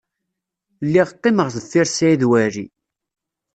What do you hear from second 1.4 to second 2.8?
deffir Saɛid Waɛli.